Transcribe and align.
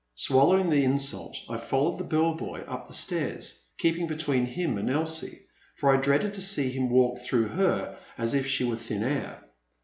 Swallowing 0.15 0.71
the 0.71 0.83
insult 0.83 1.37
I 1.47 1.57
followed 1.57 1.99
the 1.99 2.03
bell 2.03 2.33
boy 2.33 2.61
up 2.61 2.87
the 2.87 2.93
stairs, 2.95 3.67
keeping 3.77 4.07
between 4.07 4.47
him 4.47 4.79
and 4.79 4.89
Elsie, 4.89 5.45
for 5.75 5.93
I 5.95 6.01
dreaded 6.01 6.33
to 6.33 6.41
see 6.41 6.71
him 6.71 6.89
walk 6.89 7.19
through 7.19 7.49
her 7.49 7.95
as 8.17 8.33
if 8.33 8.47
she 8.47 8.63
were 8.63 8.77
thin 8.77 9.03
air. 9.03 9.43